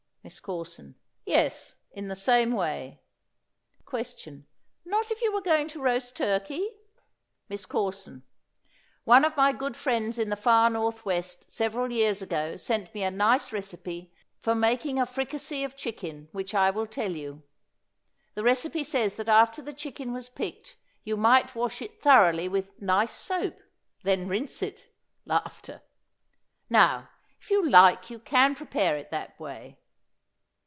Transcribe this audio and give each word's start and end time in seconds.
MISS 0.23 0.39
CORSON. 0.39 0.93
Yes, 1.25 1.77
in 1.93 2.07
the 2.07 2.15
same 2.15 2.51
way. 2.51 3.01
Question. 3.85 4.45
Not 4.85 5.09
if 5.09 5.19
you 5.23 5.33
were 5.33 5.41
going 5.41 5.67
to 5.69 5.81
roast 5.81 6.15
turkey? 6.15 6.69
MISS 7.49 7.65
CORSON. 7.65 8.21
One 9.03 9.25
of 9.25 9.35
my 9.35 9.51
good 9.51 9.75
friends 9.75 10.19
in 10.19 10.29
the 10.29 10.35
far 10.35 10.69
Northwest 10.69 11.49
several 11.49 11.91
years 11.91 12.21
ago 12.21 12.55
sent 12.55 12.93
me 12.93 13.01
a 13.01 13.09
nice 13.09 13.51
recipe 13.51 14.13
for 14.39 14.53
making 14.53 14.99
a 14.99 15.07
fricassee 15.07 15.63
of 15.63 15.75
chicken 15.75 16.29
which 16.33 16.53
I 16.53 16.69
will 16.69 16.85
tell 16.85 17.13
you. 17.13 17.41
The 18.35 18.43
recipe 18.43 18.83
said 18.83 19.09
that 19.13 19.27
after 19.27 19.63
the 19.63 19.73
chicken 19.73 20.13
was 20.13 20.29
picked 20.29 20.75
you 21.03 21.17
might 21.17 21.55
wash 21.55 21.81
it 21.81 21.99
thoroughly 21.99 22.47
with 22.47 22.79
nice 22.79 23.15
soap, 23.15 23.57
then 24.03 24.27
rinse 24.27 24.61
it. 24.61 24.85
Now 26.69 27.09
if 27.39 27.49
you 27.49 27.67
like 27.67 28.11
you 28.11 28.19
can 28.19 28.53
prepare 28.53 28.95
it 28.97 29.09
that 29.09 29.39
way. 29.39 29.79